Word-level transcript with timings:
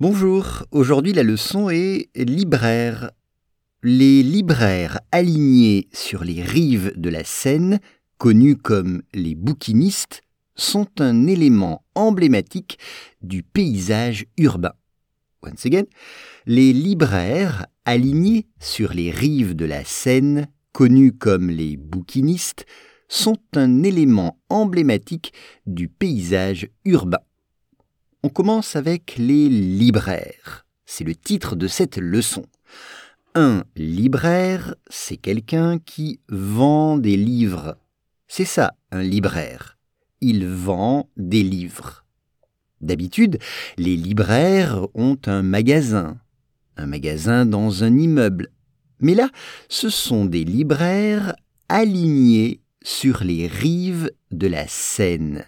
Bonjour, 0.00 0.64
aujourd'hui 0.70 1.12
la 1.12 1.24
leçon 1.24 1.70
est 1.70 2.08
libraire. 2.14 3.10
Les 3.82 4.22
libraires 4.22 5.00
alignés 5.10 5.88
sur 5.92 6.22
les 6.22 6.40
rives 6.40 6.92
de 6.94 7.10
la 7.10 7.24
Seine, 7.24 7.80
connus 8.16 8.54
comme 8.54 9.02
les 9.12 9.34
bouquinistes, 9.34 10.22
sont 10.54 10.86
un 11.00 11.26
élément 11.26 11.84
emblématique 11.96 12.78
du 13.22 13.42
paysage 13.42 14.26
urbain. 14.36 14.74
Once 15.42 15.66
again, 15.66 15.86
les 16.46 16.72
libraires 16.72 17.66
alignés 17.84 18.46
sur 18.60 18.94
les 18.94 19.10
rives 19.10 19.56
de 19.56 19.64
la 19.64 19.82
Seine, 19.84 20.46
connus 20.70 21.10
comme 21.10 21.50
les 21.50 21.76
bouquinistes, 21.76 22.66
sont 23.08 23.40
un 23.56 23.82
élément 23.82 24.38
emblématique 24.48 25.32
du 25.66 25.88
paysage 25.88 26.68
urbain. 26.84 27.18
On 28.24 28.30
commence 28.30 28.74
avec 28.74 29.14
les 29.16 29.48
libraires. 29.48 30.66
C'est 30.86 31.04
le 31.04 31.14
titre 31.14 31.54
de 31.54 31.68
cette 31.68 31.98
leçon. 31.98 32.46
Un 33.36 33.62
libraire, 33.76 34.74
c'est 34.90 35.16
quelqu'un 35.16 35.78
qui 35.78 36.18
vend 36.28 36.98
des 36.98 37.16
livres. 37.16 37.76
C'est 38.26 38.44
ça, 38.44 38.74
un 38.90 39.02
libraire. 39.02 39.78
Il 40.20 40.48
vend 40.48 41.08
des 41.16 41.44
livres. 41.44 42.04
D'habitude, 42.80 43.38
les 43.76 43.94
libraires 43.94 44.88
ont 44.94 45.18
un 45.26 45.42
magasin, 45.42 46.18
un 46.76 46.86
magasin 46.86 47.46
dans 47.46 47.84
un 47.84 47.96
immeuble. 47.96 48.48
Mais 48.98 49.14
là, 49.14 49.30
ce 49.68 49.90
sont 49.90 50.24
des 50.24 50.42
libraires 50.42 51.36
alignés 51.68 52.62
sur 52.82 53.22
les 53.22 53.46
rives 53.46 54.10
de 54.32 54.48
la 54.48 54.66
Seine. 54.66 55.44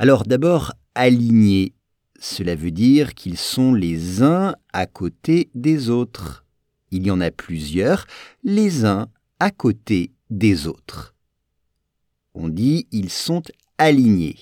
Alors 0.00 0.24
d'abord, 0.24 0.72
alignés. 1.00 1.72
Cela 2.18 2.54
veut 2.54 2.70
dire 2.70 3.14
qu'ils 3.14 3.38
sont 3.38 3.72
les 3.72 4.22
uns 4.22 4.54
à 4.74 4.84
côté 4.84 5.48
des 5.54 5.88
autres. 5.88 6.44
Il 6.90 7.06
y 7.06 7.10
en 7.10 7.22
a 7.22 7.30
plusieurs, 7.30 8.06
les 8.44 8.84
uns 8.84 9.08
à 9.38 9.50
côté 9.50 10.12
des 10.28 10.66
autres. 10.66 11.14
On 12.34 12.48
dit 12.48 12.86
ils 12.92 13.08
sont 13.08 13.42
alignés. 13.78 14.36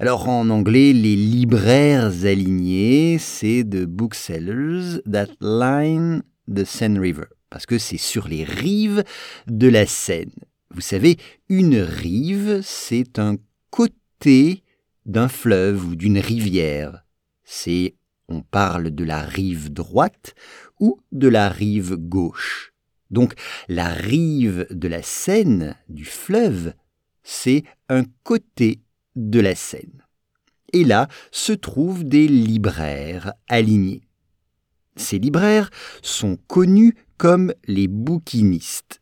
Alors 0.00 0.28
en 0.28 0.50
anglais, 0.50 0.92
les 0.92 1.14
libraires 1.14 2.24
alignés, 2.24 3.18
c'est 3.18 3.62
the 3.62 3.84
booksellers 3.84 5.00
that 5.08 5.28
line 5.40 6.22
the 6.52 6.64
Seine 6.64 6.98
River, 6.98 7.26
parce 7.48 7.66
que 7.66 7.78
c'est 7.78 7.96
sur 7.96 8.26
les 8.26 8.42
rives 8.42 9.04
de 9.46 9.68
la 9.68 9.86
Seine. 9.86 10.34
Vous 10.74 10.80
savez, 10.80 11.16
une 11.48 11.78
rive, 11.78 12.60
c'est 12.64 13.20
un 13.20 13.36
côté 13.70 14.64
d'un 15.08 15.28
fleuve 15.28 15.84
ou 15.84 15.96
d'une 15.96 16.18
rivière. 16.18 17.04
C'est 17.44 17.96
on 18.28 18.42
parle 18.42 18.90
de 18.90 19.04
la 19.04 19.22
rive 19.22 19.72
droite 19.72 20.34
ou 20.78 21.00
de 21.12 21.28
la 21.28 21.48
rive 21.48 21.96
gauche. 21.96 22.72
Donc 23.10 23.34
la 23.68 23.88
rive 23.88 24.66
de 24.70 24.86
la 24.86 25.02
Seine, 25.02 25.76
du 25.88 26.04
fleuve, 26.04 26.74
c'est 27.22 27.64
un 27.88 28.04
côté 28.22 28.82
de 29.16 29.40
la 29.40 29.54
Seine. 29.54 30.04
Et 30.74 30.84
là 30.84 31.08
se 31.32 31.52
trouvent 31.52 32.04
des 32.04 32.28
libraires 32.28 33.32
alignés. 33.48 34.02
Ces 34.96 35.18
libraires 35.18 35.70
sont 36.02 36.36
connus 36.46 36.94
comme 37.16 37.54
les 37.66 37.88
bouquinistes. 37.88 39.00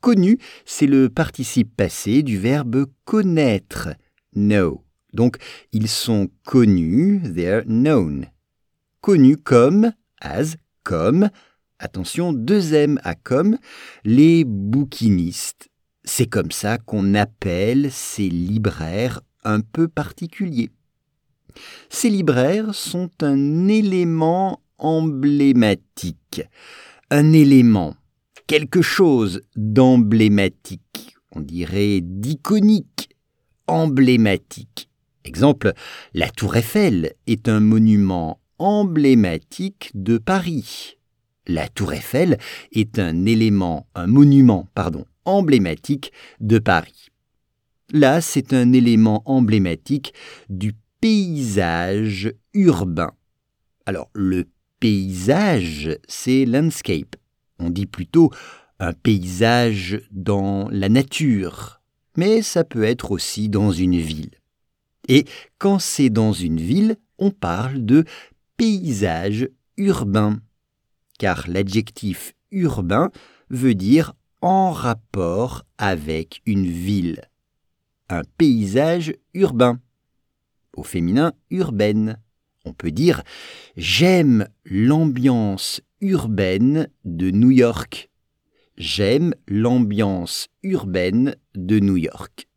Connu, 0.00 0.38
c'est 0.64 0.86
le 0.86 1.08
participe 1.08 1.74
passé 1.74 2.22
du 2.22 2.38
verbe 2.38 2.86
connaître, 3.04 3.88
know. 4.34 4.84
Donc, 5.12 5.36
ils 5.72 5.88
sont 5.88 6.28
connus, 6.44 7.20
they're 7.34 7.64
known. 7.66 8.26
Connus 9.00 9.38
comme, 9.38 9.92
as, 10.20 10.56
comme, 10.82 11.30
attention, 11.78 12.32
deux 12.32 12.74
M 12.74 13.00
à 13.04 13.14
comme, 13.14 13.58
les 14.04 14.44
bouquinistes. 14.44 15.68
C'est 16.04 16.26
comme 16.26 16.50
ça 16.50 16.78
qu'on 16.78 17.14
appelle 17.14 17.90
ces 17.90 18.28
libraires 18.28 19.20
un 19.44 19.60
peu 19.60 19.88
particuliers. 19.88 20.70
Ces 21.88 22.10
libraires 22.10 22.74
sont 22.74 23.10
un 23.22 23.68
élément 23.68 24.62
emblématique, 24.78 26.42
un 27.10 27.32
élément, 27.32 27.96
quelque 28.46 28.82
chose 28.82 29.42
d'emblématique, 29.56 31.16
on 31.32 31.40
dirait 31.40 32.00
d'iconique, 32.02 33.10
emblématique. 33.66 34.87
Exemple, 35.28 35.74
la 36.14 36.30
tour 36.30 36.56
Eiffel 36.56 37.12
est 37.26 37.50
un 37.50 37.60
monument 37.60 38.40
emblématique 38.58 39.90
de 39.92 40.16
Paris. 40.16 40.96
La 41.46 41.68
tour 41.68 41.92
Eiffel 41.92 42.38
est 42.72 42.98
un 42.98 43.26
élément, 43.26 43.86
un 43.94 44.06
monument, 44.06 44.66
pardon, 44.74 45.04
emblématique 45.26 46.12
de 46.40 46.58
Paris. 46.58 47.08
Là, 47.92 48.22
c'est 48.22 48.54
un 48.54 48.72
élément 48.72 49.22
emblématique 49.26 50.14
du 50.48 50.72
paysage 50.98 52.32
urbain. 52.54 53.12
Alors, 53.84 54.08
le 54.14 54.48
paysage, 54.80 55.98
c'est 56.08 56.46
landscape. 56.46 57.16
On 57.58 57.68
dit 57.68 57.84
plutôt 57.84 58.30
un 58.80 58.94
paysage 58.94 60.00
dans 60.10 60.70
la 60.70 60.88
nature, 60.88 61.82
mais 62.16 62.40
ça 62.40 62.64
peut 62.64 62.84
être 62.84 63.10
aussi 63.10 63.50
dans 63.50 63.72
une 63.72 63.98
ville. 63.98 64.37
Et 65.08 65.24
quand 65.58 65.78
c'est 65.78 66.10
dans 66.10 66.32
une 66.32 66.60
ville, 66.60 66.96
on 67.18 67.30
parle 67.30 67.84
de 67.84 68.04
paysage 68.56 69.48
urbain, 69.76 70.40
car 71.18 71.48
l'adjectif 71.48 72.34
urbain 72.50 73.10
veut 73.50 73.74
dire 73.74 74.14
en 74.40 74.70
rapport 74.70 75.64
avec 75.78 76.42
une 76.46 76.66
ville. 76.66 77.22
Un 78.08 78.22
paysage 78.36 79.14
urbain. 79.34 79.80
Au 80.76 80.82
féminin, 80.82 81.32
urbaine. 81.50 82.18
On 82.64 82.72
peut 82.72 82.90
dire 82.90 83.22
J'aime 83.76 84.48
l'ambiance 84.64 85.80
urbaine 86.00 86.88
de 87.04 87.30
New 87.30 87.50
York. 87.50 88.10
J'aime 88.76 89.34
l'ambiance 89.48 90.48
urbaine 90.62 91.36
de 91.54 91.80
New 91.80 91.96
York. 91.96 92.47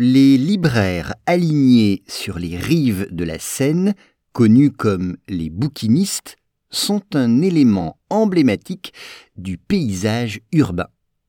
Les 0.00 0.38
libraires 0.38 1.16
alignés 1.26 2.04
sur 2.06 2.38
les 2.38 2.56
rives 2.56 3.08
de 3.10 3.24
la 3.24 3.40
Seine, 3.40 3.94
connus 4.32 4.70
comme 4.70 5.16
les 5.26 5.50
bouquinistes, 5.50 6.36
sont 6.70 7.02
un 7.14 7.42
élément 7.42 7.98
emblématique 8.08 8.92
du 9.36 9.58
paysage 9.58 10.40
urbain. 10.52 10.86